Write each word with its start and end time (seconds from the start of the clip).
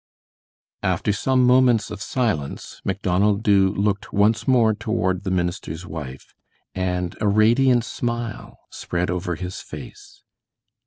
After 0.81 1.13
some 1.13 1.45
moments 1.45 1.91
of 1.91 2.01
silence, 2.01 2.81
Macdonald 2.83 3.43
Dubh 3.43 3.77
looked 3.77 4.11
once 4.11 4.47
more 4.47 4.73
toward 4.73 5.23
the 5.23 5.29
minister's 5.29 5.85
wife, 5.85 6.33
and 6.73 7.15
a 7.21 7.27
radiant 7.27 7.85
smile 7.85 8.57
spread 8.71 9.11
over 9.11 9.35
his 9.35 9.59
face. 9.59 10.23